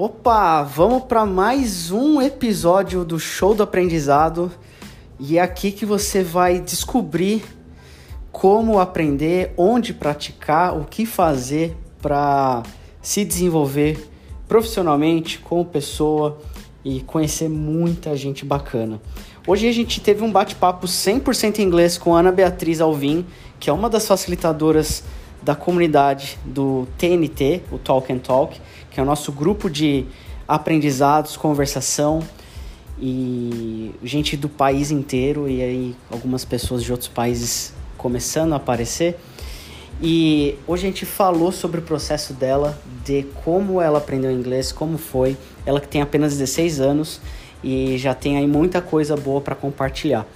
[0.00, 4.48] Opa, vamos para mais um episódio do Show do Aprendizado
[5.18, 7.42] e é aqui que você vai descobrir
[8.30, 12.62] como aprender, onde praticar, o que fazer para
[13.02, 14.08] se desenvolver
[14.46, 16.38] profissionalmente como pessoa
[16.84, 19.00] e conhecer muita gente bacana.
[19.48, 23.26] Hoje a gente teve um bate-papo 100% em inglês com Ana Beatriz Alvim,
[23.58, 25.02] que é uma das facilitadoras
[25.42, 28.60] da comunidade do TNT, o Talk and Talk,
[28.98, 30.06] que é o nosso grupo de
[30.48, 32.20] aprendizados, conversação
[33.00, 39.16] e gente do país inteiro e aí algumas pessoas de outros países começando a aparecer.
[40.02, 44.98] E hoje a gente falou sobre o processo dela, de como ela aprendeu inglês, como
[44.98, 45.36] foi.
[45.64, 47.20] Ela que tem apenas 16 anos
[47.62, 50.26] e já tem aí muita coisa boa para compartilhar.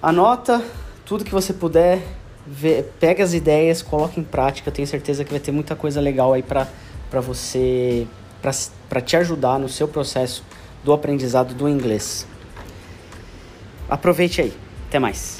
[0.00, 0.64] Anota
[1.04, 2.00] tudo que você puder,
[2.46, 4.70] vê, pega as ideias, coloca em prática.
[4.70, 6.66] tenho certeza que vai ter muita coisa legal aí para
[7.10, 8.06] você,
[8.88, 10.44] para te ajudar no seu processo
[10.84, 12.26] do aprendizado do inglês.
[13.88, 14.52] Aproveite aí.
[14.88, 15.38] Até mais.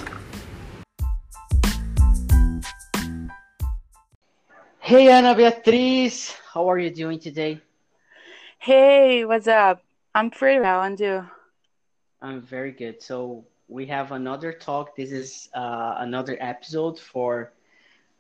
[4.81, 7.61] Hey Ana Beatriz, how are you doing today?
[8.59, 9.83] Hey, what's up?
[10.15, 11.25] I'm pretty well, and you?
[12.21, 13.03] I'm very good.
[13.03, 14.97] So we have another talk.
[14.97, 17.53] This is uh, another episode for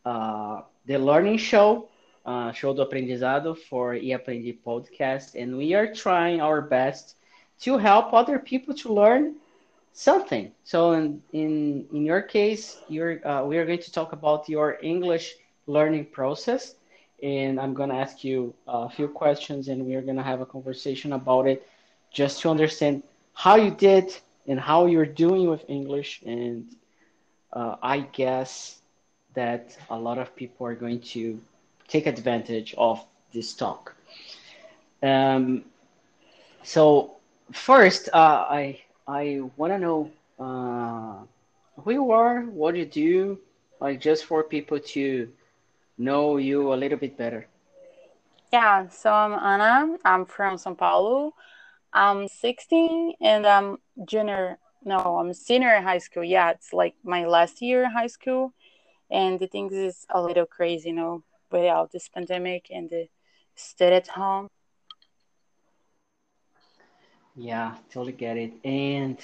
[0.04, 1.88] uh, the learning show,
[2.28, 7.16] uh, Show do Aprendizado for eAprendi podcast, and we are trying our best
[7.60, 9.36] to help other people to learn
[9.94, 10.52] something.
[10.64, 14.78] So in in, in your case, you're uh, we are going to talk about your
[14.82, 16.74] English learning process.
[17.22, 20.46] And I'm going to ask you a few questions and we're going to have a
[20.46, 21.66] conversation about it
[22.12, 23.02] just to understand
[23.34, 26.22] how you did and how you're doing with English.
[26.24, 26.66] And
[27.52, 28.80] uh, I guess
[29.34, 31.40] that a lot of people are going to
[31.88, 33.96] take advantage of this talk.
[35.02, 35.64] Um,
[36.62, 37.16] so
[37.52, 41.24] first, uh, I I want to know uh,
[41.82, 43.38] who you are, what you do,
[43.80, 45.28] like just for people to
[45.98, 47.46] know you a little bit better.
[48.52, 49.96] Yeah, so I'm Ana.
[50.04, 51.34] I'm from São Paulo.
[51.92, 54.58] I'm 16 and I'm junior.
[54.84, 56.24] No, I'm senior in high school.
[56.24, 58.52] Yeah, it's like my last year in high school.
[59.10, 61.22] And the things is a little crazy, you know,
[61.52, 63.08] without this pandemic and the
[63.54, 64.48] stay at home.
[67.36, 68.52] Yeah, totally get it.
[68.64, 69.16] And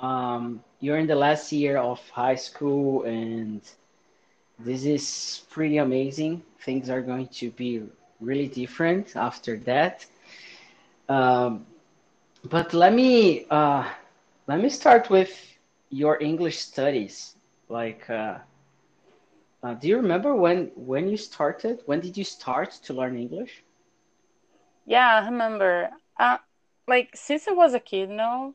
[0.00, 3.60] um, you're in the last year of high school and
[4.58, 6.42] this is pretty amazing.
[6.64, 7.82] Things are going to be
[8.20, 10.06] really different after that.
[11.08, 11.66] Um,
[12.44, 13.84] but let me uh,
[14.46, 15.30] let me start with
[15.90, 17.36] your English studies.
[17.68, 18.38] Like, uh,
[19.62, 21.82] uh, do you remember when when you started?
[21.86, 23.64] When did you start to learn English?
[24.84, 25.90] Yeah, I remember.
[26.18, 26.38] Uh,
[26.86, 28.54] like since I was a kid, no,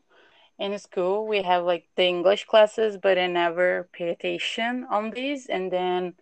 [0.58, 5.46] in school we have like the english classes but i never paid attention on these
[5.46, 6.14] and then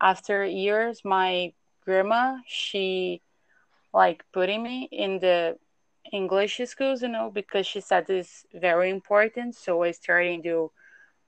[0.00, 1.52] after years my
[1.84, 3.22] grandma she
[3.92, 5.56] like putting me in the
[6.12, 10.70] english schools you know because she said this very important so i started to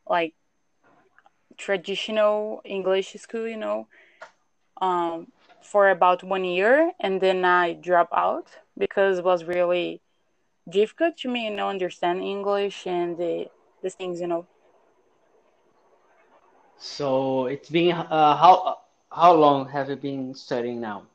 [0.07, 0.35] like
[1.67, 3.87] traditional english school you know
[4.81, 5.27] um
[5.63, 8.47] for about one year and then i drop out
[8.79, 10.01] because it was really
[10.69, 13.47] difficult to me, you know, understand English and the
[13.83, 14.47] the things, you know.
[16.79, 18.79] So it's been uh, how
[19.11, 21.07] how long have you been studying now?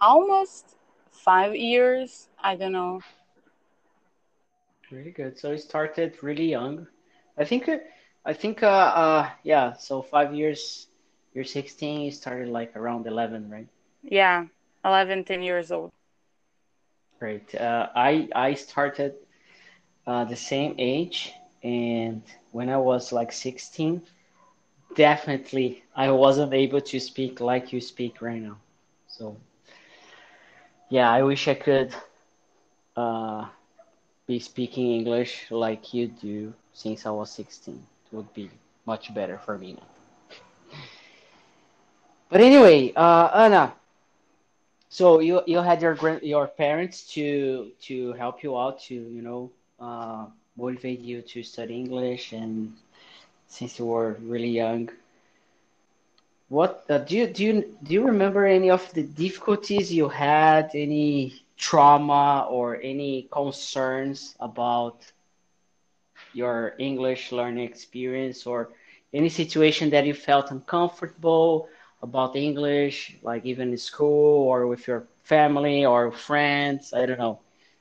[0.00, 0.76] Almost
[1.10, 2.28] five years.
[2.42, 3.00] I don't know.
[4.90, 5.38] Really good.
[5.38, 6.86] So you started really young.
[7.36, 7.68] I think
[8.24, 9.74] I think uh, uh yeah.
[9.74, 10.86] So five years.
[11.34, 12.00] You're 16.
[12.00, 13.68] You started like around 11, right?
[14.02, 14.46] Yeah,
[14.84, 15.90] 11, 10 years old.
[17.18, 17.54] Great.
[17.54, 19.14] Uh, I I started
[20.06, 21.32] uh, the same age,
[21.62, 24.02] and when I was like 16,
[24.94, 28.58] definitely I wasn't able to speak like you speak right now.
[29.08, 29.36] So
[30.90, 31.94] yeah, I wish I could
[32.96, 33.46] uh,
[34.26, 37.86] be speaking English like you do since I was 16.
[38.14, 38.50] Would be
[38.86, 39.88] much better for me now.
[42.30, 43.74] But anyway, uh, Anna,
[44.88, 49.50] so you you had your your parents to to help you out to you know
[49.80, 50.26] uh,
[50.56, 52.72] motivate you to study English and
[53.48, 54.90] since you were really young.
[56.48, 60.70] What uh, do you do you do you remember any of the difficulties you had?
[60.74, 65.12] Any trauma or any concerns about
[66.34, 68.68] your English learning experience or
[69.12, 71.68] any situation that you felt uncomfortable
[72.02, 76.92] about English, like even in school or with your family or friends.
[76.94, 77.38] I don't know.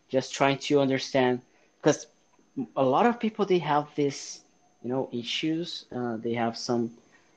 [0.09, 1.41] Just trying to understand
[1.81, 2.07] because
[2.75, 4.41] a lot of people they have this,
[4.83, 5.85] you know, issues.
[5.95, 6.91] Uh, they have some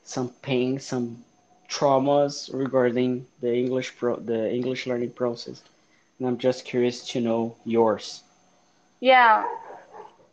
[0.05, 1.25] some pain, some
[1.69, 5.63] traumas regarding the English pro the English learning process.
[6.19, 8.23] And I'm just curious to know yours.
[9.01, 9.45] Yeah.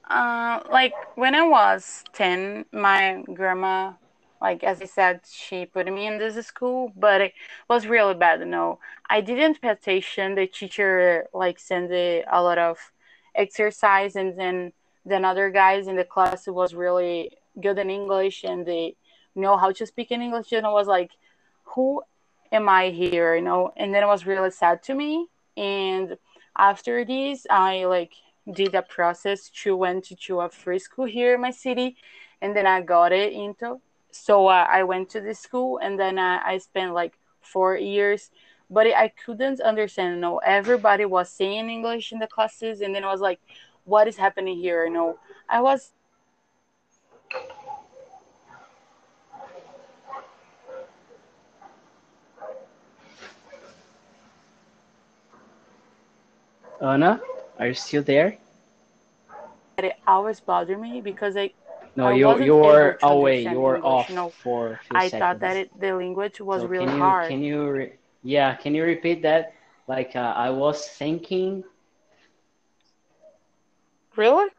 [0.09, 3.93] Uh, like when I was 10, my grandma,
[4.41, 7.33] like as I said, she put me in this school, but it
[7.69, 8.39] was really bad.
[8.41, 8.79] You know,
[9.09, 10.35] I didn't pay attention.
[10.35, 12.91] The teacher like sent a lot of
[13.35, 14.73] exercise, and then
[15.05, 18.95] then other guys in the class was really good in English and they
[19.35, 20.51] know how to speak in English.
[20.51, 21.11] And I was like,
[21.63, 22.01] who
[22.51, 23.35] am I here?
[23.35, 25.27] You know, and then it was really sad to me.
[25.57, 26.17] And
[26.57, 28.13] after this, I like
[28.51, 31.95] did a process to went to a free school here in my city,
[32.41, 33.79] and then I got it into.
[34.11, 38.31] So uh, I went to the school, and then uh, I spent like four years,
[38.69, 40.15] but I couldn't understand.
[40.15, 43.39] You know, everybody was saying English in the classes, and then I was like,
[43.85, 45.19] "What is happening here?" You know,
[45.49, 45.91] I was
[56.81, 57.21] Anna,
[57.59, 58.37] are you still there?
[59.77, 61.51] It always bothered me because I.
[61.95, 63.43] No, I you able to away.
[63.43, 64.33] You're off you know.
[64.43, 65.19] for a few I seconds.
[65.19, 67.27] thought that it, the language was So really can you hard.
[67.27, 69.53] can you re yeah, can you repeat that?
[69.87, 71.63] Like uh, I was thinking,
[74.15, 74.49] Really?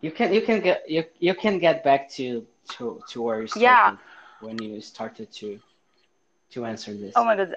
[0.00, 3.48] you can you can get you you can get back to to to where you're
[3.62, 3.96] Yeah.
[4.40, 5.58] when you started to
[6.50, 7.14] to answer this.
[7.16, 7.54] Oh my god.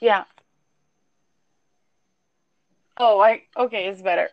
[0.00, 0.24] Yeah.
[2.98, 4.30] Oh, I okay, it's better.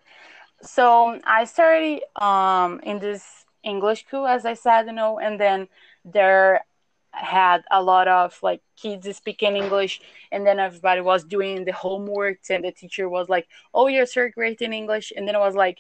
[0.62, 5.68] So I started um in this English school, as I said, you know, and then
[6.06, 6.66] there
[7.12, 10.02] had a lot of like kids speaking English,
[10.32, 14.30] and then everybody was doing the homeworks, and the teacher was like, "Oh, you're so
[14.30, 15.80] great in English," and then I was like,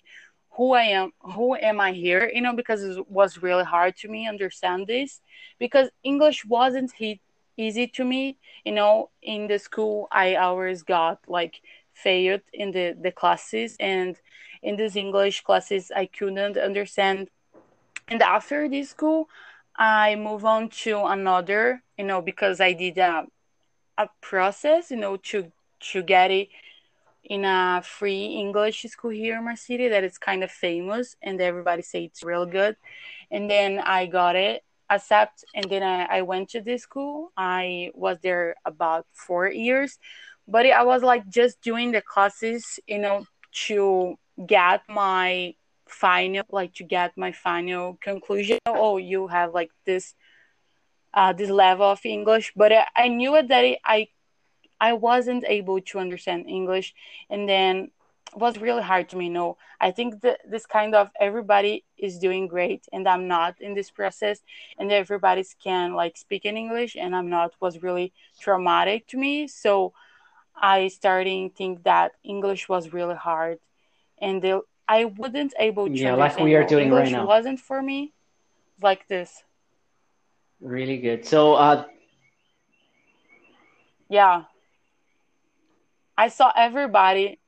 [0.52, 1.14] "Who I am?
[1.36, 5.22] Who am I here?" You know, because it was really hard to me understand this
[5.60, 6.92] because English wasn't
[7.58, 8.38] easy to me.
[8.66, 11.62] You know, in the school, I always got like
[11.94, 14.18] failed in the the classes and
[14.62, 17.30] in these english classes i couldn't understand
[18.08, 19.30] and after this school
[19.76, 23.26] i move on to another you know because i did a,
[23.98, 26.50] a process you know to to get it
[27.24, 31.40] in a free english school here in my city that is kind of famous and
[31.40, 32.76] everybody say it's real good
[33.32, 37.90] and then i got it accept and then I, I went to this school i
[37.94, 39.98] was there about four years
[40.48, 43.26] but I was like just doing the classes, you know,
[43.68, 44.16] to
[44.46, 45.56] get my
[45.88, 48.60] final, like to get my final conclusion.
[48.66, 50.16] Oh, you have like this,
[51.14, 54.08] uh, this level of English, but I, I knew that it, I,
[54.82, 56.94] I wasn't able to understand English,
[57.30, 57.92] and then
[58.36, 59.30] was really hard to me.
[59.30, 63.74] No, I think that this kind of everybody is doing great, and I'm not in
[63.74, 64.42] this process,
[64.78, 69.48] and everybody can like speak in English, and I'm not was really traumatic to me.
[69.48, 69.94] So
[70.56, 73.60] I starting think that English was really hard,
[74.20, 74.44] and
[74.88, 77.26] I wasn't able to Yeah, like we are doing right English now.
[77.26, 78.14] wasn't for me
[78.82, 79.44] like this.
[80.60, 81.26] Really good.
[81.26, 81.86] So uh
[84.10, 84.44] Yeah,
[86.18, 87.40] I saw everybody.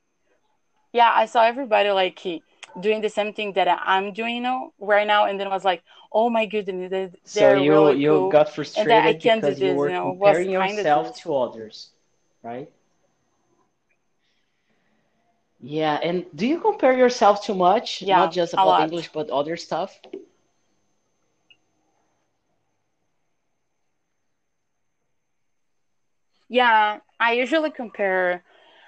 [0.95, 2.43] Yeah, I saw everybody like he-
[2.79, 5.83] doing the same thing that I'm doing now right now, and then I was like,
[6.11, 8.47] oh my goodness, so you really you cool, got
[8.77, 11.91] and that I frustrated can't do because you were You know, comparing yourself to others,
[12.43, 12.69] right?
[15.61, 18.01] Yeah, and do you compare yourself too much?
[18.01, 18.81] Yeah, Not just about.
[18.81, 19.99] English, but other stuff?
[26.49, 28.43] Yeah, I usually compare.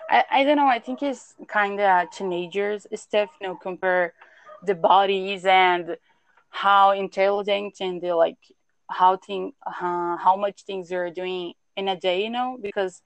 [0.10, 0.68] I, I don't know.
[0.68, 3.30] I think it's kind of teenagers stuff.
[3.42, 4.14] You know, compare
[4.66, 5.98] the bodies and
[6.50, 8.38] how intelligent and the like
[8.90, 12.24] how thing uh, how much things you're doing in a day.
[12.24, 13.02] You know, because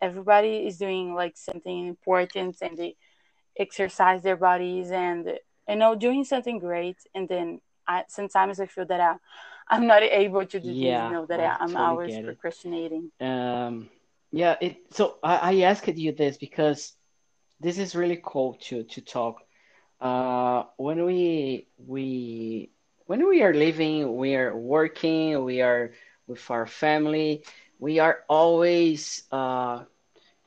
[0.00, 2.96] everybody is doing like something important and they
[3.58, 6.96] exercise their bodies and you know doing something great.
[7.14, 9.16] And then I sometimes I feel that I,
[9.68, 11.00] I'm not able to do this.
[11.00, 13.10] You know that I I, I'm totally always procrastinating.
[13.20, 13.90] Um,
[14.34, 16.94] yeah, it so I, I asked you this because
[17.60, 19.42] this is really cool to to talk.
[20.00, 22.70] Uh, when we we
[23.06, 25.92] when we are living, we are working, we are
[26.26, 27.44] with our family,
[27.78, 29.84] we are always uh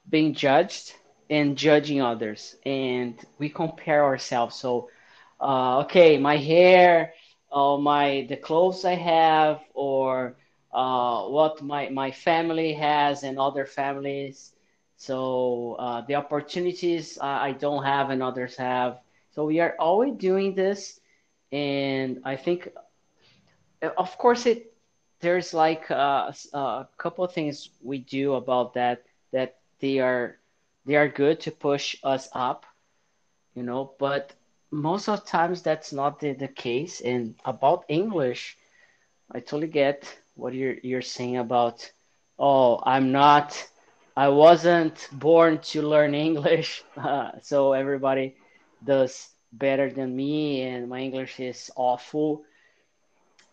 [0.09, 0.93] being judged
[1.29, 4.55] and judging others, and we compare ourselves.
[4.55, 4.89] So
[5.41, 7.13] uh, okay, my hair,
[7.77, 10.37] my the clothes I have, or
[10.73, 14.53] uh, what my my family has and other families.
[14.97, 18.99] So uh, the opportunities I don't have and others have.
[19.31, 20.99] So we are always doing this,
[21.51, 22.69] and I think,
[23.97, 24.73] of course, it
[25.21, 30.37] there's like uh, a couple of things we do about that that they are
[30.85, 32.65] they are good to push us up,
[33.55, 34.33] you know, but
[34.71, 37.01] most of times that's not the, the case.
[37.01, 38.57] And about English,
[39.31, 41.91] I totally get what you're you're saying about,
[42.39, 43.67] oh, I'm not,
[44.15, 48.35] I wasn't born to learn English, uh, so everybody
[48.83, 52.43] does better than me, and my English is awful.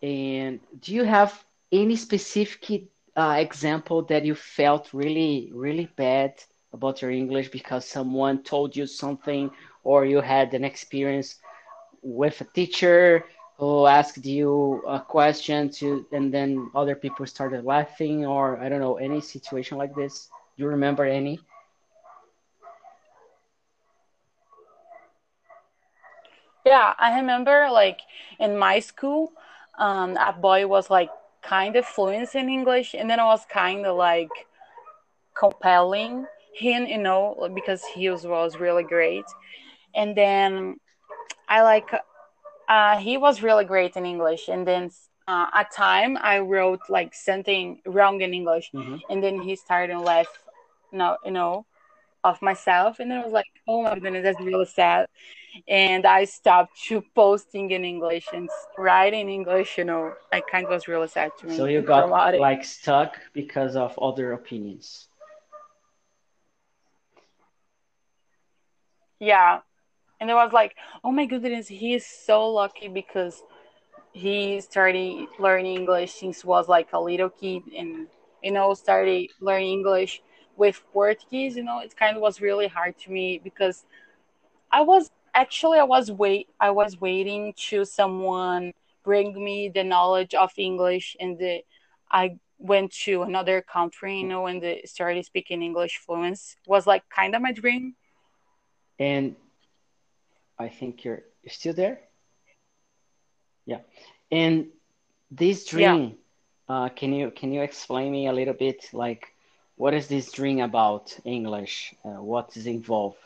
[0.02, 2.84] And do you have any specific
[3.16, 6.34] uh, example that you felt really, really bad
[6.72, 9.50] about your English because someone told you something
[9.84, 11.36] or you had an experience
[12.02, 13.24] with a teacher
[13.58, 18.80] who asked you a question to and then other people started laughing or I don't
[18.80, 20.28] know any situation like this?
[20.56, 21.40] Do you remember any?
[26.64, 28.00] Yeah, I remember like
[28.40, 29.32] in my school,
[29.78, 31.10] um, a boy was like
[31.42, 34.30] kind of fluent in English, and then I was kind of like
[35.34, 39.24] compelling him, you know, because he was, was really great.
[39.94, 40.76] And then
[41.48, 41.90] I like,
[42.68, 44.48] uh, he was really great in English.
[44.48, 44.90] And then
[45.26, 48.96] uh, at time I wrote like something wrong in English, mm-hmm.
[49.10, 50.26] and then he started to laugh,
[50.92, 51.66] no, you know,
[52.22, 55.06] of myself, and then I was like, oh my goodness, that's really sad
[55.68, 59.78] and I stopped to posting in English and writing English.
[59.78, 61.56] You know, I kind of was really sad to me.
[61.56, 65.08] So you got like stuck because of other opinions.
[69.20, 69.60] Yeah,
[70.24, 73.42] and it was like, oh my goodness, he is so lucky because
[74.12, 78.06] he started learning English since was like a little kid, and
[78.42, 80.22] you know, started learning English
[80.56, 81.56] with Portuguese.
[81.56, 83.84] You know, it kind of was really hard to me because
[84.72, 90.32] I was actually i was wait i was waiting to someone bring me the knowledge
[90.34, 91.60] of english and the
[92.10, 97.02] i went to another country you know and the started speaking english fluent was like
[97.10, 97.94] kind of my dream
[99.00, 99.34] and
[100.58, 102.00] i think you're you're still there?
[103.66, 103.80] Yeah.
[104.30, 104.68] And
[105.30, 106.16] this dream
[106.68, 106.86] yeah.
[106.86, 109.34] uh, can you can you explain me a little bit like
[109.76, 111.94] what is this dream about english?
[112.04, 113.18] Uh, what is involved?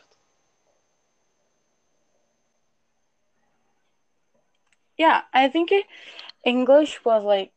[4.97, 5.85] Yeah i think it,
[6.43, 7.51] english was like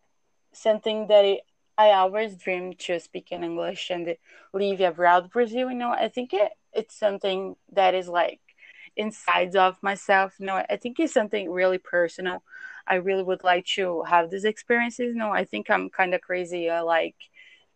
[0.52, 1.40] something that it,
[1.76, 4.16] i always dreamed to speak in english and
[4.52, 5.90] live abroad brazil you know?
[5.90, 8.40] I think it, it's something that is like
[8.96, 12.42] inside of myself you know i think it's something really personal
[12.87, 16.20] i really would like to have these experiences you know i think i'm kind of
[16.20, 17.16] crazy i like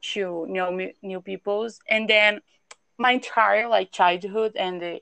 [0.00, 0.70] to know
[1.02, 2.40] new peoples and then
[2.98, 5.00] my entire like childhood and the,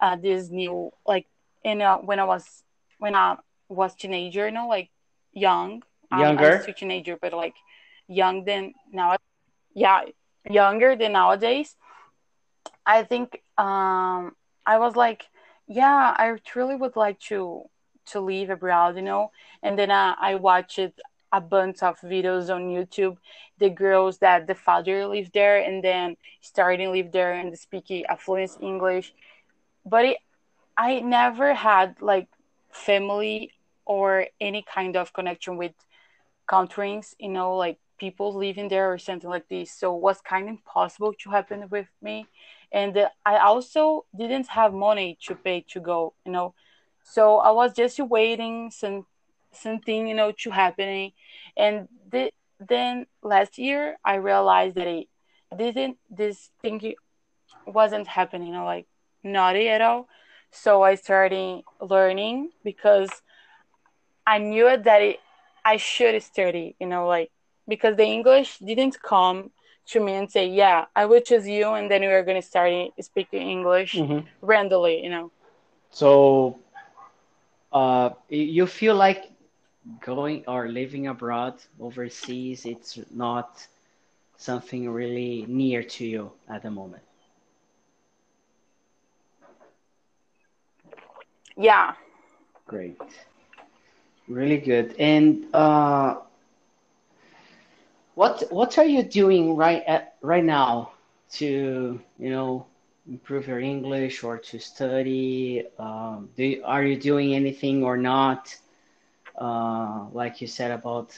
[0.00, 1.26] uh, this new like
[1.64, 2.62] you know when i was
[2.98, 3.36] when i
[3.68, 4.90] was teenager, you know, like
[5.32, 5.82] young.
[6.10, 6.44] Younger.
[6.44, 7.54] Um, I was a teenager, but like
[8.08, 9.16] young than now.
[9.74, 10.02] Yeah,
[10.48, 11.76] younger than nowadays.
[12.84, 14.34] I think um,
[14.66, 15.26] I was like,
[15.66, 17.64] yeah, I truly would like to
[18.06, 19.32] to live abroad, you know.
[19.62, 20.78] And then uh, I watched
[21.32, 23.18] a bunch of videos on YouTube,
[23.58, 28.52] the girls that the father lived there and then starting live there and speaking fluent
[28.62, 29.12] English.
[29.84, 30.18] But it,
[30.76, 32.28] I never had like
[32.72, 33.52] family
[33.86, 35.72] or any kind of connection with
[36.46, 39.70] countries, you know, like people living there or something like this.
[39.72, 42.26] So it was kind of impossible to happen with me.
[42.76, 46.54] And I also didn't have money to pay to go, you know.
[47.02, 49.06] So I was just waiting some
[49.50, 51.12] something, you know, to happening.
[51.56, 55.08] And the, then last year I realized that it
[55.56, 56.94] didn't this thing
[57.66, 58.86] wasn't happening, you know, like
[59.24, 60.06] naughty at all.
[60.50, 63.10] So I started learning because
[64.26, 65.20] I knew that it,
[65.64, 67.30] I should study, you know, like
[67.66, 69.50] because the English didn't come
[69.86, 72.46] to me and say, "Yeah, I will choose you," and then we are going to
[72.46, 74.26] start speaking English mm-hmm.
[74.40, 75.30] randomly, you know.
[75.90, 76.58] So,
[77.72, 79.30] uh, you feel like
[80.00, 82.66] going or living abroad overseas?
[82.66, 83.66] It's not
[84.36, 87.02] something really near to you at the moment.
[91.56, 91.94] Yeah.
[92.66, 93.00] Great.
[94.28, 94.94] Really good.
[94.98, 96.16] And uh,
[98.16, 100.90] what what are you doing right at right now
[101.32, 102.66] to you know
[103.08, 105.64] improve your English or to study?
[105.78, 108.56] Um, do are you doing anything or not?
[109.40, 111.16] Uh, like you said about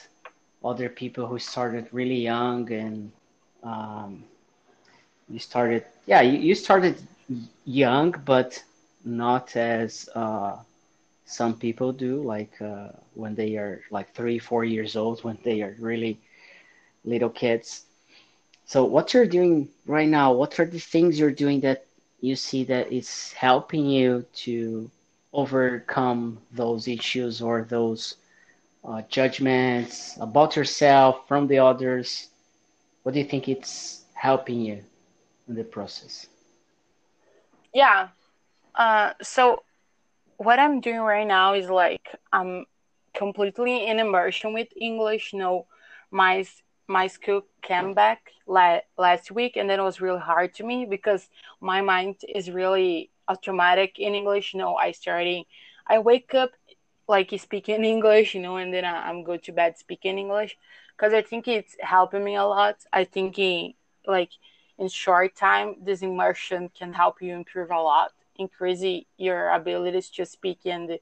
[0.63, 3.11] other people who started really young and
[3.63, 4.23] um,
[5.29, 6.97] you started, yeah, you, you started
[7.65, 8.63] young, but
[9.05, 10.57] not as uh,
[11.25, 15.61] some people do, like uh, when they are like three, four years old, when they
[15.61, 16.19] are really
[17.03, 17.85] little kids.
[18.65, 21.85] So what you're doing right now, what are the things you're doing that
[22.21, 24.89] you see that is helping you to
[25.33, 28.15] overcome those issues or those
[28.83, 32.27] uh, judgments about yourself from the others?
[33.03, 34.83] What do you think it's helping you
[35.47, 36.27] in the process?
[37.73, 38.09] Yeah.
[38.75, 39.63] Uh, so
[40.37, 42.65] what I'm doing right now is like I'm
[43.13, 45.33] completely in immersion with English.
[45.33, 45.65] You know,
[46.11, 46.45] my
[46.89, 50.85] my school came back la- last week and then it was really hard to me
[50.85, 51.29] because
[51.61, 54.53] my mind is really automatic in english.
[54.53, 55.45] You know i starting
[55.87, 56.51] i wake up
[57.07, 60.57] like speaking english you know and then I, am go to bed speaking english.
[60.97, 62.77] Because i think it's helping me a lot.
[62.91, 63.37] I think
[64.07, 64.31] like
[64.79, 68.83] in short time this immersion can help you improve a lot increase
[69.17, 70.97] your abilities to speak and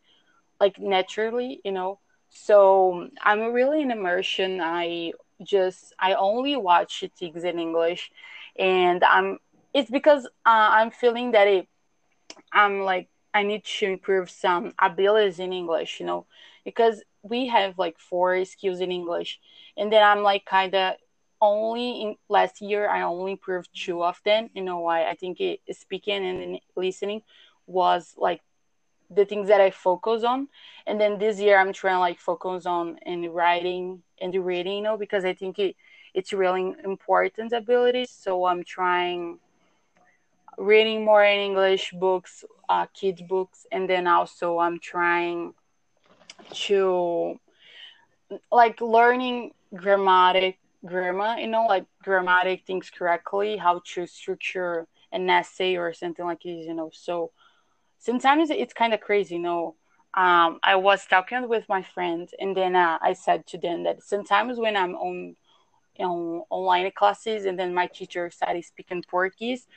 [0.60, 2.00] like naturally you know.
[2.30, 4.60] So i'm really in immersion.
[4.62, 5.14] I
[5.44, 8.12] just I only watch things in English,
[8.58, 9.40] and I'm
[9.74, 11.68] it's because uh, I'm feeling that it
[12.54, 16.26] I'm like I need to improve some abilities in English, you know,
[16.66, 19.40] because we have like four skills in English,
[19.76, 20.96] and then I'm like kind of
[21.42, 24.50] only in last year I only improved two of them.
[24.54, 25.06] You know why?
[25.06, 27.22] I think it, speaking and listening
[27.68, 28.42] was like
[29.10, 30.48] the things that I focus on.
[30.86, 34.98] And then this year I'm trying like focus on in writing and reading, you know,
[34.98, 35.76] because I think it
[36.14, 38.10] it's really important abilities.
[38.12, 39.40] So I'm trying
[40.58, 45.54] reading more in English books, uh, kids books, and then also I'm trying
[46.68, 47.40] to
[48.52, 55.76] like learning grammatic grammar, you know, like grammatic things correctly, how to structure an essay
[55.76, 56.90] or something like this, you know.
[56.94, 57.32] So
[58.00, 59.76] sometimes it's kind of crazy, you know.
[60.18, 64.02] Um, I was talking with my friends, and then uh, I said to them that
[64.02, 65.36] sometimes when I'm on,
[66.00, 69.68] on online classes, and then my teacher started speaking Portuguese,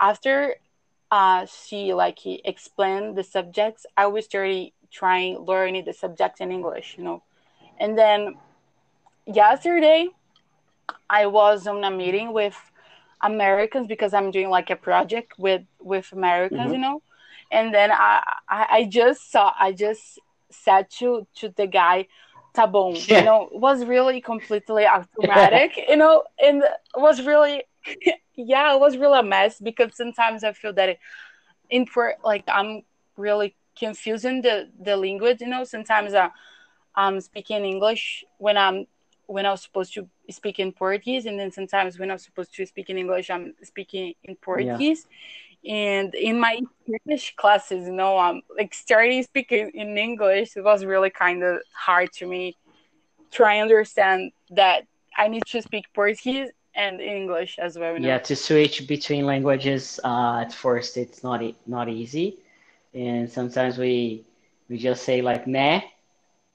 [0.00, 0.54] after
[1.10, 6.50] uh, she like he explained the subjects, I was started trying learning the subjects in
[6.50, 7.22] English, you know.
[7.78, 8.36] And then
[9.26, 10.08] yesterday,
[11.10, 12.56] I was on a meeting with
[13.20, 16.72] Americans because I'm doing like a project with with Americans, mm-hmm.
[16.72, 17.02] you know
[17.50, 20.18] and then I, I, I just saw I just
[20.50, 22.06] said to to the guy
[22.54, 23.18] tá bom yeah.
[23.18, 26.62] you know was really completely automatic you know and
[26.96, 27.62] was really
[28.34, 30.98] yeah it was really a mess because sometimes I feel that it,
[31.68, 32.82] in for like I'm
[33.16, 36.30] really confusing the the language you know sometimes I, uh,
[36.94, 38.86] I'm speaking English when I'm
[39.26, 42.52] when I was supposed to speak in Portuguese, and then sometimes when I was supposed
[42.56, 45.06] to speak in English, I'm speaking in Portuguese.
[45.08, 45.16] Yeah
[45.66, 50.56] and in my English classes, you know, I'm like starting speaking in English.
[50.56, 52.56] It was really kind of hard to me
[53.30, 54.84] try and understand that
[55.16, 57.94] I need to speak Portuguese and English as well.
[57.94, 58.08] You know?
[58.08, 62.38] Yeah, to switch between languages uh, at first it's not not easy,
[62.94, 64.24] and sometimes we
[64.68, 65.82] we just say like "né,"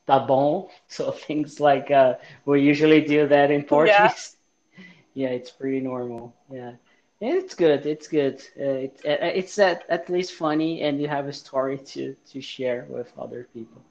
[0.07, 0.67] tá bom.
[0.87, 2.15] So things like uh,
[2.45, 4.37] we usually do that in Portuguese.
[4.77, 4.83] Yeah.
[5.13, 6.33] yeah, it's pretty normal.
[6.51, 6.73] Yeah.
[7.21, 7.85] It's good.
[7.85, 8.41] It's good.
[8.59, 12.41] Uh, it, uh, it's at, at least funny, and you have a story to to
[12.41, 13.81] share with other people.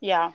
[0.00, 0.32] Yeah,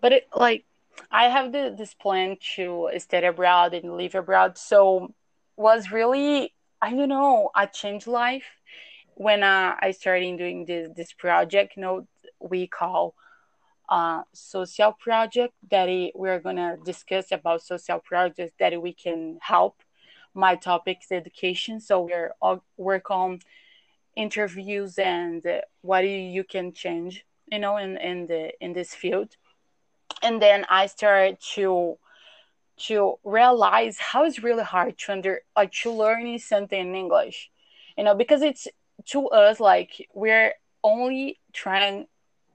[0.00, 0.64] but it like
[1.10, 5.14] I have the, this plan to study abroad and live abroad, so
[5.56, 6.52] was really
[6.82, 8.60] I don't know a change life
[9.14, 11.76] when uh, I started doing this this project.
[11.76, 12.08] Know,
[12.40, 13.14] we call
[13.88, 19.76] uh, social project that we're gonna discuss about social projects that we can help
[20.38, 21.80] my topic is education.
[21.80, 23.40] So we're all work on
[24.14, 29.36] interviews and uh, what you can change, you know, in in the in this field.
[30.22, 31.98] And then I started to
[32.86, 35.40] to realize how it's really hard to under
[35.82, 37.50] to learn something in English,
[37.96, 38.68] you know, because it's
[39.06, 42.06] to us like we're only trying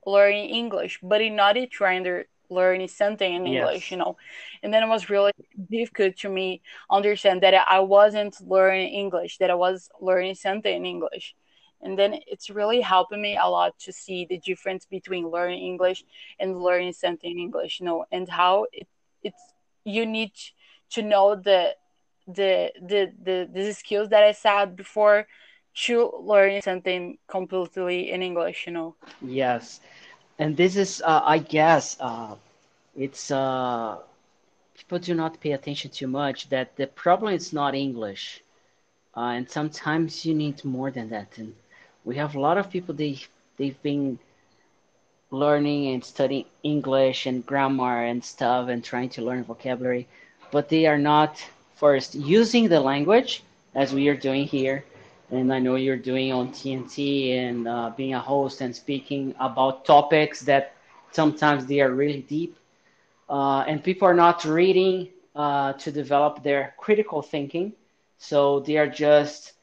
[0.06, 3.92] learning English, but in not trying to learning something in English, yes.
[3.92, 4.18] you know.
[4.62, 5.32] And then it was really
[5.70, 10.86] difficult to me understand that I wasn't learning English, that I was learning something in
[10.86, 11.36] English.
[11.82, 16.06] And then it's really helping me a lot to see the difference between learning English
[16.40, 18.88] and learning something in English, you know, and how it,
[19.22, 19.44] it's
[19.84, 20.32] you need
[20.92, 21.76] to know the
[22.28, 25.28] the the the the skills that I said before
[25.76, 28.96] to learn something completely in English, you know.
[29.22, 29.82] Yes,
[30.40, 32.36] and this is, uh, I guess, uh,
[32.96, 33.98] it's uh,
[34.76, 38.42] people do not pay attention too much that the problem is not English,
[39.16, 41.38] uh, and sometimes you need more than that.
[41.38, 41.54] And
[42.04, 43.20] we have a lot of people they
[43.58, 44.20] they've been
[45.32, 50.08] learning and studying English and grammar and stuff and trying to learn vocabulary,
[50.52, 51.44] but they are not
[51.76, 53.44] first using the language
[53.76, 54.84] as we are doing here.
[55.34, 59.86] And I know you're doing on TNT and uh, being a host and speaking about
[59.86, 60.74] topics that
[61.12, 62.56] sometimes they are really deep.
[63.30, 67.74] Uh, and people are not reading uh, to develop their critical thinking.
[68.20, 69.54] So they are just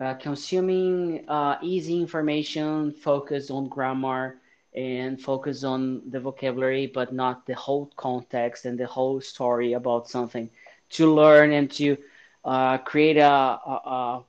[0.00, 4.36] uh, consuming uh, easy information, focus on grammar
[4.74, 10.08] and focus on the vocabulary, but not the whole context and the whole story about
[10.08, 10.48] something
[10.90, 11.96] to learn and to
[12.44, 14.24] uh, create a, a, a,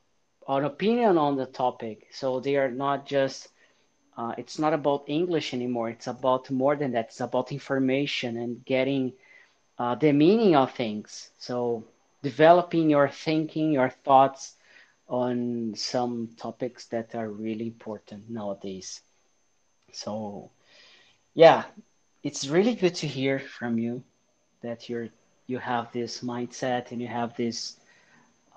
[0.50, 2.08] an opinion on the topic.
[2.12, 3.50] So they are not just.
[4.18, 5.90] Uh, it's not about English anymore.
[5.90, 7.06] It's about more than that.
[7.06, 9.14] It's about information and getting
[9.78, 11.32] uh, the meaning of things.
[11.40, 11.86] So
[12.24, 14.56] developing your thinking, your thoughts
[15.08, 19.02] on some topics that are really important nowadays.
[19.94, 20.52] So,
[21.34, 21.66] yeah,
[22.24, 24.04] it's really good to hear from you
[24.62, 25.10] that you're
[25.48, 27.78] you have this mindset and you have this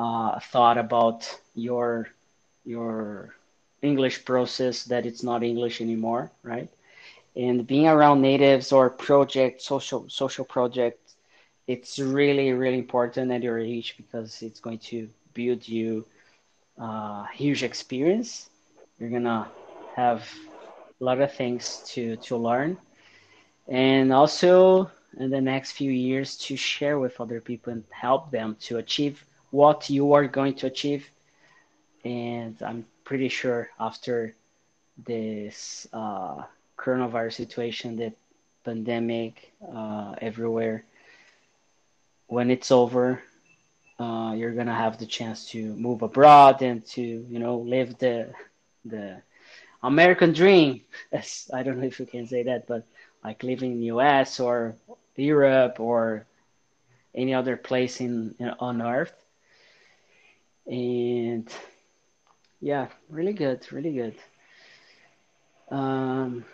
[0.03, 1.21] uh, thought about
[1.55, 2.09] your
[2.65, 3.35] your
[3.83, 6.71] English process that it's not English anymore, right?
[7.37, 11.17] And being around natives or project social social projects,
[11.67, 16.07] it's really really important at your age because it's going to build you
[16.79, 18.51] a uh, huge experience.
[18.99, 19.49] You're gonna
[19.97, 20.21] have
[21.01, 22.79] a lot of things to to learn
[23.69, 28.57] and also in the next few years to share with other people and help them
[28.61, 31.09] to achieve what you are going to achieve
[32.05, 34.35] and i'm pretty sure after
[35.07, 36.43] this uh,
[36.77, 38.13] coronavirus situation the
[38.65, 40.85] pandemic uh, everywhere
[42.27, 43.23] when it's over
[44.01, 48.33] uh, you're gonna have the chance to move abroad and to you know live the
[48.85, 49.23] the
[49.83, 50.83] American dream.
[51.53, 52.87] I don't know if you can say that, but
[53.25, 54.77] like living in the US or
[55.17, 56.27] Europe or
[57.15, 59.15] any other place in, in on earth.
[60.67, 61.49] And
[62.61, 64.15] yeah, really good, really good.
[65.71, 66.45] Um,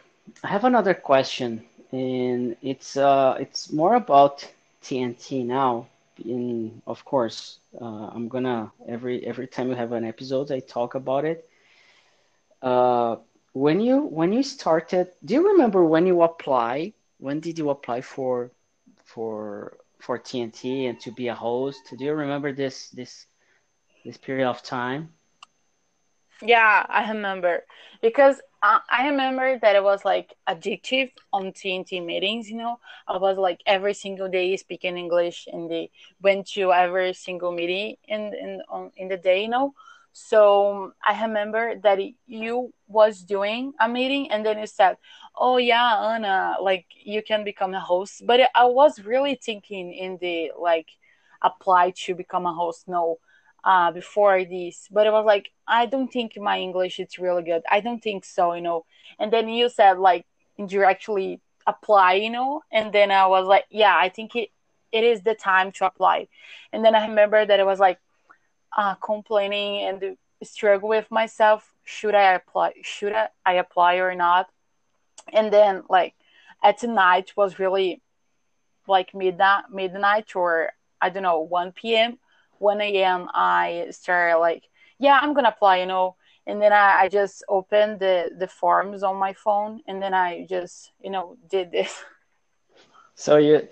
[0.45, 4.47] I have another question, and it's uh, it's more about
[4.83, 5.89] TNT now.
[6.25, 10.95] In of course, uh, I'm gonna every every time we have an episode, I talk
[10.95, 11.49] about it
[12.63, 13.17] uh,
[13.53, 16.93] when you when you started, do you remember when you apply?
[17.19, 18.53] When did you apply for
[19.05, 21.95] for for TNT and to be a host?
[21.97, 23.27] Do you remember this this
[24.05, 25.13] this period of time?
[26.43, 27.65] Yeah, I remember
[28.03, 32.51] because uh, I remember that it was like addictive on TNT meetings.
[32.51, 35.91] You know, I was like every single day speaking English, and they
[36.23, 39.43] went to every single meeting in in on in the day.
[39.43, 39.75] You know,
[40.13, 44.97] so I remember that you was doing a meeting and then you said,
[45.37, 50.19] "Oh yeah, Anna, like you can become a host." But I was really thinking in
[50.21, 50.89] the like
[51.43, 52.89] apply to become a host.
[52.89, 53.19] No,
[53.65, 57.63] uh, before this, but it was like I don't think my English is really good.
[57.71, 58.85] I don't think so, you know.
[59.19, 62.63] And then you said like indirectly apply, you know.
[62.73, 64.51] And then I was like, yeah, I think it
[64.93, 66.29] it is the time to apply.
[66.73, 67.99] And then I remember that it was like
[68.77, 74.49] uh, complaining and struggle with myself should i apply should I, I apply or not
[75.33, 76.15] and then like
[76.63, 78.01] at night was really
[78.87, 82.19] like midnight midnight or i don't know 1 p.m
[82.61, 84.65] 1 a.m i started like
[84.99, 86.17] yeah i'm gonna apply you know
[86.47, 90.47] and then I, I just opened the the forms on my phone and then i
[90.49, 91.95] just you know did this
[93.15, 93.67] so you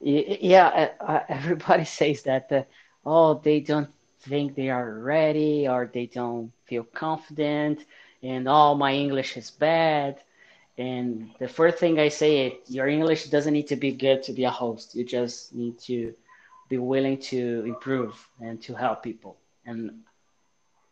[0.00, 2.62] yeah uh, everybody says that uh,
[3.04, 7.84] oh they don't think they are ready or they don't feel confident
[8.22, 10.20] and all oh, my English is bad.
[10.78, 14.32] And the first thing I say is your English doesn't need to be good to
[14.32, 14.94] be a host.
[14.94, 16.14] You just need to
[16.70, 19.36] be willing to improve and to help people.
[19.66, 19.90] And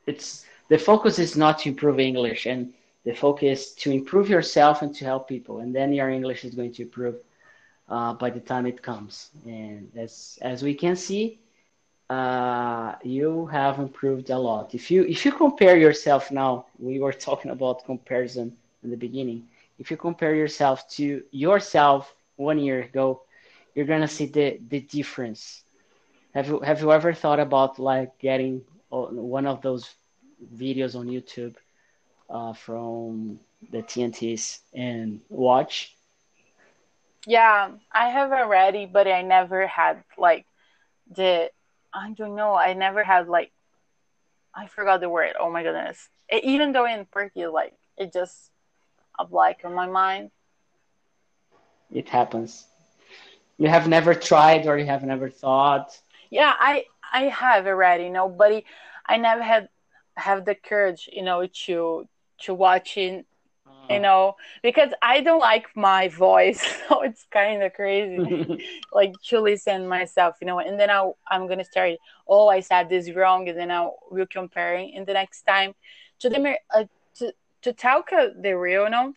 [0.07, 4.95] it's the focus is not to improve English and the focus to improve yourself and
[4.97, 5.61] to help people.
[5.61, 7.17] And then your English is going to improve
[7.89, 9.31] uh, by the time it comes.
[9.47, 11.39] And as as we can see,
[12.11, 14.75] uh, you have improved a lot.
[14.75, 19.49] If you if you compare yourself now, we were talking about comparison in the beginning.
[19.79, 23.23] If you compare yourself to yourself one year ago,
[23.75, 25.65] you're gonna see the the difference.
[26.39, 29.97] Have you have you ever thought about like getting one of those
[30.55, 31.57] videos on YouTube
[32.31, 33.41] uh, from
[33.73, 35.97] the TNTs and watch?
[37.27, 40.47] Yeah, I have already, but I never had like
[41.11, 41.51] the
[41.93, 42.55] I don't know.
[42.55, 43.51] I never had like
[44.55, 45.33] I forgot the word.
[45.41, 46.09] Oh my goodness!
[46.29, 48.53] It, even though in Turkey, like it just
[49.19, 50.31] a blank on my mind.
[51.91, 52.65] It happens.
[53.57, 55.99] You have never tried, or you have never thought.
[56.31, 58.63] Yeah, I I have already, you know, but
[59.07, 59.69] I never had
[60.17, 62.09] have the courage, you know, to
[62.41, 63.27] to watch it
[63.91, 68.23] you know because i don't like my voice so it's kind of crazy
[68.93, 71.93] like to listen myself you know and then i i'm gonna start
[72.29, 75.75] oh i said this wrong and then i will compare in the next time
[76.19, 79.15] to them uh, to, to talk uh, the real you know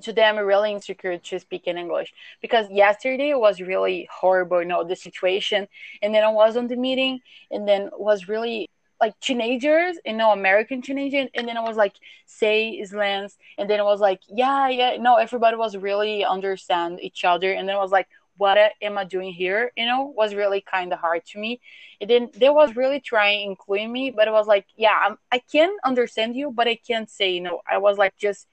[0.00, 4.84] to them really insecure to speak in english because yesterday was really horrible you know
[4.84, 5.68] the situation
[6.02, 10.30] and then i was on the meeting and then was really like teenagers, you know,
[10.30, 14.68] American teenagers, and then I was like, say slangs, and then I was like, yeah,
[14.68, 18.98] yeah, no, everybody was really understand each other, and then I was like, what am
[18.98, 19.72] I doing here?
[19.76, 21.60] You know, was really kind of hard to me.
[22.00, 25.38] And then they was really trying including me, but it was like, yeah, I'm, I
[25.38, 28.46] can understand you, but I can't say, you know, I was like just.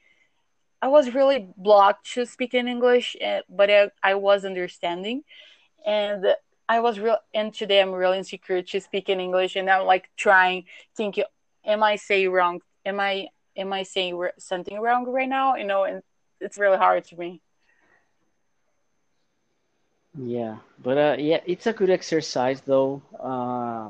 [0.81, 5.23] I was really blocked to speak in English, eh, but I, I was understanding.
[5.85, 6.35] And
[6.69, 10.07] I was real and today I'm really insecure to speak in English and I'm like
[10.15, 10.65] trying
[10.95, 11.23] thinking
[11.65, 12.61] am I saying wrong?
[12.85, 15.55] Am I am I saying something wrong right now?
[15.55, 16.03] You know and
[16.39, 17.41] it's really hard to me.
[20.15, 23.01] Yeah but uh yeah it's a good exercise though.
[23.19, 23.89] Uh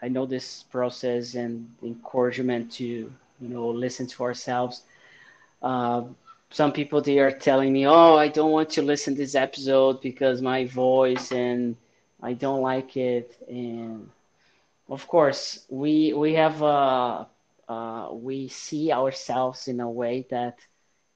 [0.00, 4.82] I know this process and encouragement to you know listen to ourselves
[5.62, 6.02] uh
[6.50, 10.00] some people they are telling me, "Oh, I don't want to listen to this episode
[10.02, 11.76] because my voice and
[12.22, 14.10] I don't like it." And
[14.88, 17.24] of course, we we have uh,
[17.68, 20.58] uh, we see ourselves in a way that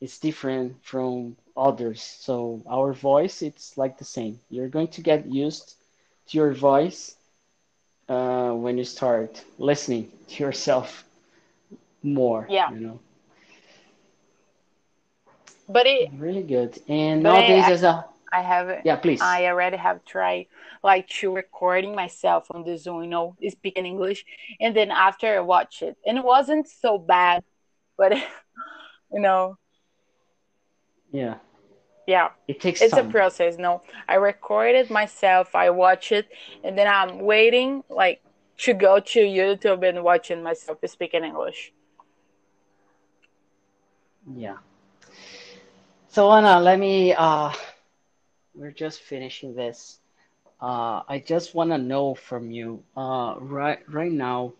[0.01, 2.03] is different from others.
[2.03, 4.41] So our voice, it's like the same.
[4.51, 5.75] You're going to get used
[6.29, 7.17] to your voice
[8.09, 11.05] uh, when you start listening to yourself
[12.03, 12.47] more.
[12.49, 12.71] Yeah.
[12.71, 13.01] You know
[15.69, 16.79] but it really good.
[16.89, 19.21] And nowadays, I, as a I have yeah, please.
[19.21, 20.47] I already have tried
[20.83, 24.25] like to recording myself on the Zoom, you know, speaking English,
[24.61, 27.45] and then after I watch it, and it wasn't so bad,
[27.97, 28.13] but
[29.13, 29.59] you know,
[31.11, 31.37] yeah,
[32.07, 32.81] yeah, it takes.
[32.83, 33.09] It's time.
[33.09, 33.59] a process.
[33.59, 35.55] No, I recorded myself.
[35.55, 36.29] I watch it,
[36.63, 38.23] and then I'm waiting like
[38.59, 41.73] to go to YouTube and watching myself speaking English.
[44.35, 44.57] Yeah.
[46.17, 47.13] So Anna, let me.
[47.13, 47.53] Uh,
[48.55, 49.99] we're just finishing this.
[50.61, 54.55] Uh, I just want to know from you uh, right right now.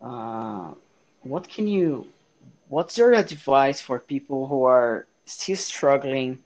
[0.00, 0.74] Uh,
[1.22, 2.06] what can you?
[2.68, 6.42] What's your advice for people who are still struggling?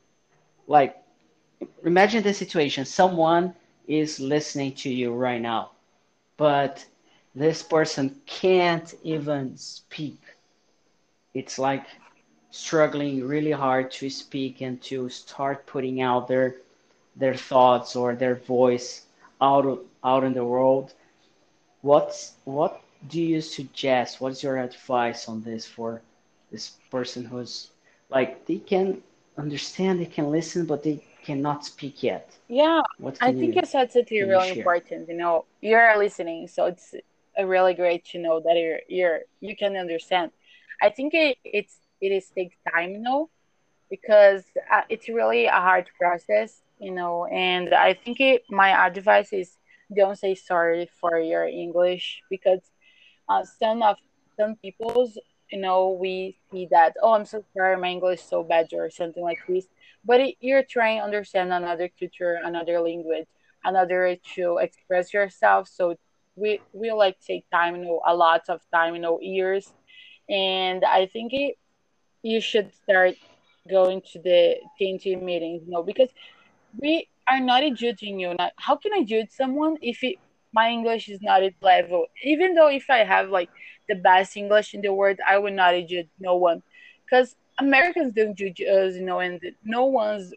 [0.66, 0.96] Like,
[1.84, 3.54] imagine the situation: someone
[3.88, 5.72] is listening to you right now,
[6.36, 6.86] but
[7.34, 10.20] this person can't even speak.
[11.34, 11.86] It's like
[12.50, 16.56] struggling really hard to speak and to start putting out their
[17.16, 19.06] their thoughts or their voice
[19.40, 20.94] out out in the world.
[21.82, 24.20] What's what do you suggest?
[24.20, 26.02] What's your advice on this for
[26.50, 27.70] this person who's
[28.10, 29.02] like they can
[29.36, 32.36] understand they can listen but they cannot speak yet?
[32.48, 32.82] Yeah
[33.20, 36.94] i think you, you said something really important you know you're listening so it's
[37.38, 40.30] uh, really great to know that you're you're you can understand.
[40.80, 43.30] I think it, it's it is takes time, know,
[43.90, 47.26] because uh, it's really a hard process, you know.
[47.26, 49.56] And I think it, my advice is
[49.94, 52.60] don't say sorry for your English because
[53.28, 53.96] uh, some of
[54.36, 55.18] some people's,
[55.50, 58.90] you know, we see that oh, I'm so sorry, my English is so bad or
[58.90, 59.66] something like this.
[60.04, 63.26] But it, you're trying to understand another culture, another language,
[63.64, 65.68] another to express yourself.
[65.68, 65.96] So
[66.36, 69.72] we we like take time, you know, a lot of time, you know, years.
[70.28, 71.56] And I think it
[72.22, 73.14] you should start
[73.68, 76.08] going to the TNT meetings, you know, because
[76.80, 78.34] we are not judging you.
[78.38, 80.16] Not how can I judge someone if it,
[80.52, 82.06] my English is not at level?
[82.24, 83.50] Even though if I have like
[83.88, 86.62] the best English in the world, I would not judge no one,
[87.04, 90.32] because Americans don't judge us, you know, and no one's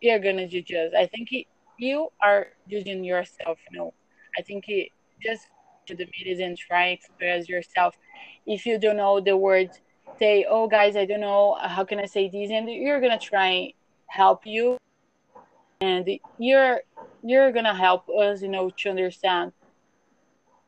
[0.00, 0.92] you're gonna judge us.
[0.96, 1.46] I think it,
[1.78, 3.58] you are judging yourself.
[3.70, 3.94] You know,
[4.36, 4.88] I think it
[5.22, 5.46] just
[5.86, 7.96] to the meetings and try express yourself.
[8.46, 9.80] If you don't know the words
[10.22, 13.74] say, "Oh, guys, I don't know how can I say this," and you're gonna try
[14.06, 14.76] help you,
[15.80, 16.08] and
[16.38, 16.80] you're
[17.30, 19.52] you're gonna help us, you know, to understand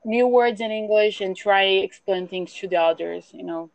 [0.04, 3.70] new words in English and try explain things to the others, you know.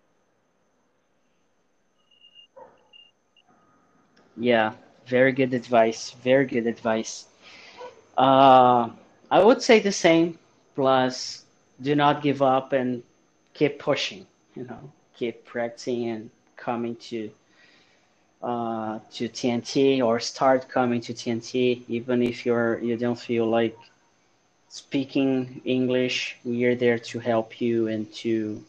[4.38, 4.74] Yeah,
[5.08, 6.12] very good advice.
[6.24, 7.14] Very good advice.
[8.18, 8.90] Uh,
[9.32, 10.38] I would say the same.
[10.76, 11.44] Plus,
[11.82, 13.04] do not give up and
[13.54, 14.26] keep pushing.
[14.56, 14.84] You know,
[15.20, 17.32] keep practicing and coming to
[18.42, 23.78] uh, to TNT or start coming to TNT, even if you're you don't feel like
[24.70, 26.38] speaking English.
[26.46, 28.64] We are there to help you and to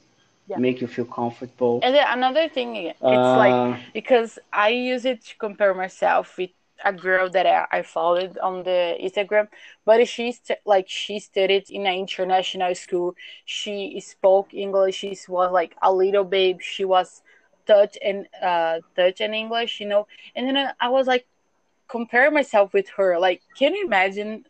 [0.46, 0.56] Yeah.
[0.56, 1.82] make you feel comfortable.
[1.82, 3.60] And another thing, it's Uh, like
[3.92, 6.50] because I use it to compare myself with
[6.84, 9.48] a girl that I, I followed on the Instagram,
[9.84, 13.14] but she's like she studied in an international school.
[13.44, 14.96] She spoke English.
[14.96, 16.60] She was like a little babe.
[16.60, 17.22] She was
[17.66, 20.06] touch and uh touch in English, you know.
[20.34, 21.26] And then I was like
[21.88, 23.18] compare myself with her.
[23.18, 24.44] Like, can you imagine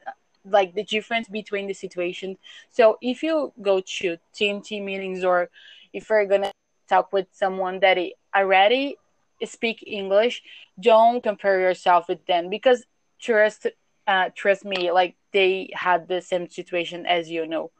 [0.44, 2.36] like the difference between the situation?
[2.70, 5.50] So if you go to TNT meetings or
[5.92, 6.52] if you're gonna
[6.88, 7.98] talk with someone that
[8.34, 8.96] already
[9.44, 10.42] speak English,
[10.80, 12.86] don't compare yourself with them because
[13.20, 13.66] trust
[14.06, 17.70] uh trust me, like they had the same situation as you know.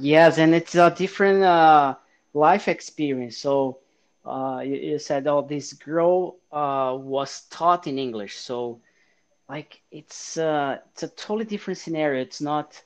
[0.00, 1.94] Yes, and it's a different uh,
[2.34, 3.36] life experience.
[3.38, 3.78] So
[4.24, 8.36] uh, you, you said, oh, this girl uh, was taught in English.
[8.36, 8.80] So
[9.48, 12.22] like it's uh, it's a totally different scenario.
[12.22, 12.80] It's not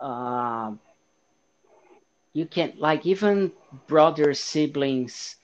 [0.00, 0.72] uh,
[2.32, 3.52] you can't like even
[3.86, 5.36] brothers, siblings,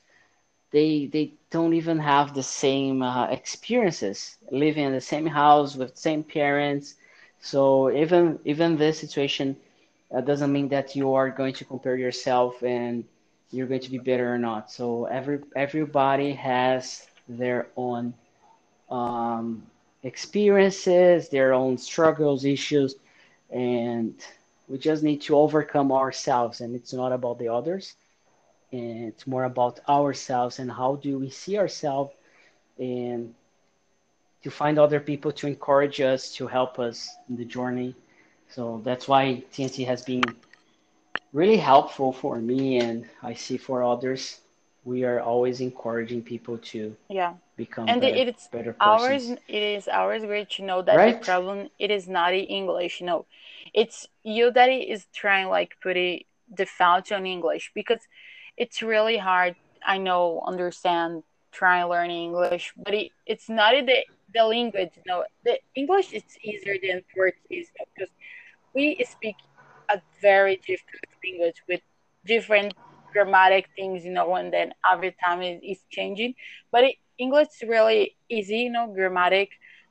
[0.73, 5.97] they they don't even have the same uh, experiences living in the same house with
[5.97, 6.95] same parents.
[7.41, 9.57] So even even this situation
[10.15, 13.05] uh, doesn't mean that you are going to compare yourself and
[13.51, 14.71] you're going to be better or not.
[14.71, 18.15] So every everybody has their own
[18.91, 19.63] um,
[20.03, 22.95] experiences, their own struggles, issues,
[23.51, 24.15] and
[24.69, 26.61] we just need to overcome ourselves.
[26.61, 27.95] And it's not about the others,
[28.73, 32.13] and it's more about ourselves and how do we see ourselves
[32.79, 33.35] and
[34.43, 37.95] to find other people to encourage us, to help us in the journey.
[38.49, 40.23] So that's why TNT has been
[41.33, 44.41] really helpful for me and I see for others.
[44.87, 47.35] We are always encouraging people to Yeah.
[47.57, 51.69] become and better, it's better ours it is ours great to know that the problem
[51.79, 53.27] it is not in english you know
[53.75, 58.01] it's you that is trying like put it the fount on english because
[58.57, 61.23] it's really hard i know understand
[61.53, 63.95] try learning english but it, it's not in the
[64.27, 65.25] the language no.
[65.45, 68.11] The english is easier than portuguese because
[68.75, 69.37] we speak
[69.91, 71.81] a very different language with
[72.25, 72.75] different
[73.17, 76.35] grammatic things, you know, and then every time it is changing.
[76.73, 79.51] But it, English is really easy, you know, grammatic.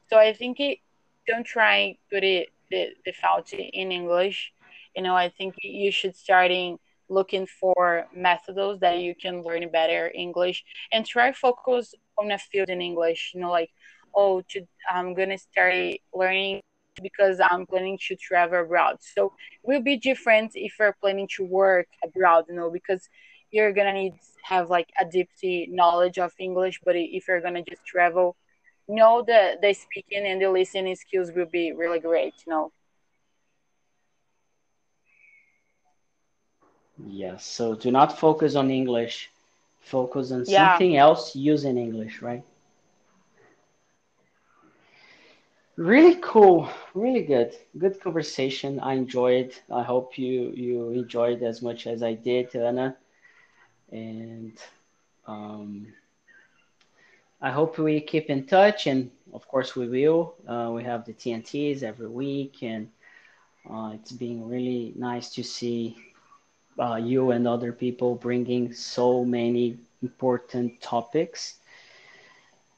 [0.09, 0.79] So I think it
[1.27, 4.53] don't try put it the the faculty in English.
[4.95, 10.11] You know, I think you should starting looking for methods that you can learn better
[10.15, 13.31] English and try focus on a field in English.
[13.33, 13.71] You know, like
[14.15, 15.75] oh, to, I'm gonna start
[16.13, 16.61] learning
[17.01, 18.97] because I'm planning to travel abroad.
[18.99, 23.09] So it will be different if you're planning to work abroad, you know, because
[23.51, 25.29] you're gonna need have like a deep
[25.69, 26.79] knowledge of English.
[26.83, 28.35] But if you're gonna just travel,
[28.87, 32.71] know the the speaking and the listening skills will be really great, you know.
[37.07, 37.45] Yes.
[37.45, 39.31] So do not focus on English.
[39.81, 42.43] Focus on Yeah, something else using English, right?
[45.77, 46.69] Really cool.
[46.93, 47.55] Really good.
[47.77, 48.79] Good conversation.
[48.79, 49.53] I enjoyed.
[49.71, 52.95] I hope you you enjoyed as much as I did, Ana.
[53.91, 54.57] And
[55.27, 55.93] um,
[57.41, 60.35] I hope we keep in touch, and of course we will.
[60.47, 62.89] Uh, we have the TNTs every week, and
[63.69, 65.95] uh, it's been really nice to see
[66.79, 71.59] uh, you and other people bringing so many important topics.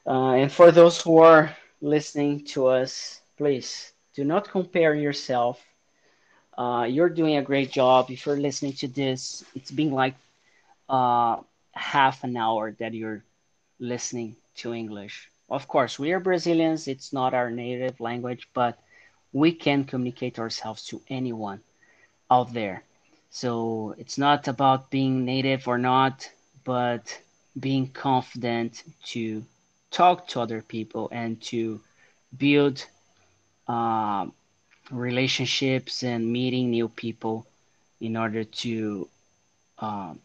[0.06, 5.60] Uh, and for those who are listening to us, please do not compare yourself.
[6.56, 8.10] Uh, you're doing a great job.
[8.10, 10.14] If you're listening to this, it's been like
[10.88, 11.36] uh,
[11.72, 13.22] half an hour that you're
[13.78, 15.28] listening to English.
[15.50, 18.78] Of course, we are Brazilians, it's not our native language, but
[19.32, 21.60] we can communicate ourselves to anyone
[22.30, 22.82] out there.
[23.30, 26.30] So it's not about being native or not,
[26.64, 27.18] but
[27.58, 29.42] being confident to
[29.90, 31.80] talk to other people and to
[32.36, 32.84] build
[33.66, 34.26] uh,
[34.90, 37.46] relationships and meeting new people
[38.00, 39.08] in order to
[39.78, 40.18] um,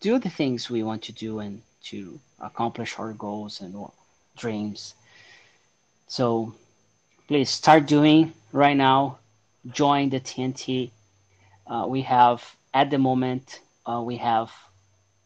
[0.00, 3.74] do the things we want to do and to accomplish our goals and
[4.36, 4.94] dreams.
[6.06, 6.54] So
[7.26, 9.18] please start doing right now.
[9.70, 10.90] Join the TNT.
[11.66, 14.50] Uh, we have at the moment uh, we have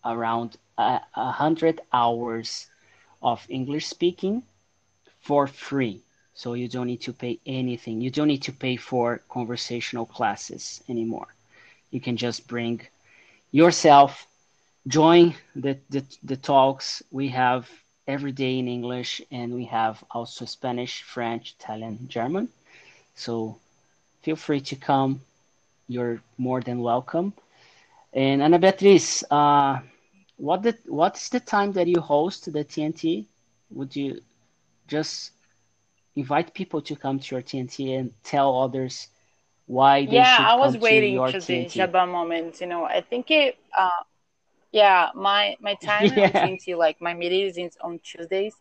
[0.05, 2.67] around a, hundred hours
[3.23, 4.43] of English speaking
[5.21, 6.03] for free.
[6.35, 8.01] So you don't need to pay anything.
[8.01, 11.29] You don't need to pay for conversational classes anymore.
[11.91, 12.81] You can just bring
[13.51, 14.27] yourself,
[14.89, 17.69] join the, the, the talks we have
[18.09, 22.49] every day in English, and we have also Spanish, French, Italian, German.
[23.15, 23.59] So
[24.23, 25.21] feel free to come.
[25.87, 27.35] You're more than welcome.
[28.13, 29.81] And Ana Beatriz, uh,
[30.37, 33.29] what the what's the time that you host the TNT?
[33.71, 34.21] Would you
[34.89, 35.33] just
[36.17, 39.09] invite people to come to your TNT and tell others
[39.67, 41.67] why they yeah, should I was come waiting to your the?
[41.67, 42.61] Jabba moment.
[42.61, 43.57] You know, I think it.
[43.77, 43.89] Uh,
[44.73, 48.55] yeah, my my time on TNT, like my meeting is in, on Tuesdays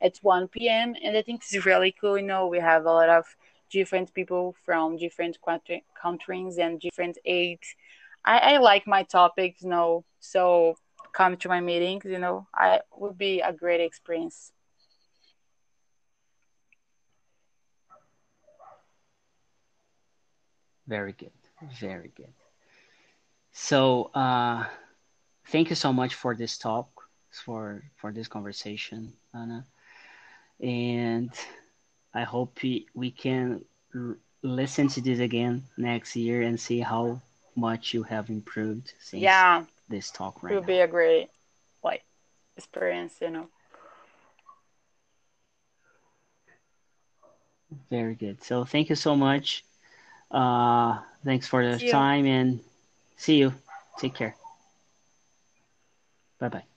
[0.00, 0.94] at 1 p.m.
[1.02, 2.18] And I think it's really cool.
[2.18, 3.24] You know, we have a lot of
[3.70, 5.38] different people from different
[6.00, 7.76] countries and different age.
[8.24, 10.76] I, I like my topics, you know, so
[11.16, 14.52] come to my meetings, you know, I would be a great experience.
[20.86, 21.32] very good,
[21.80, 22.32] very good.
[23.52, 24.66] So, uh,
[25.48, 26.88] thank you so much for this talk,
[27.44, 29.66] for for this conversation, Ana,
[30.60, 31.30] and
[32.14, 33.64] I hope we, we can
[33.94, 37.20] r- listen to this again next year and see how
[37.56, 40.66] much you have improved since Yeah, this talk it right would now.
[40.66, 41.28] be a great
[41.82, 42.02] like
[42.56, 43.48] experience, you know.
[47.90, 48.42] Very good.
[48.42, 49.64] So, thank you so much.
[50.30, 51.92] Uh, thanks for the See you.
[51.92, 52.60] time and
[53.16, 53.52] see you.
[53.98, 54.34] Take care.
[56.38, 56.75] Bye bye.